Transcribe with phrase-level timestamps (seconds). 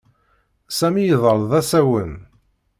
[0.77, 2.13] Sami iḍall d asawen.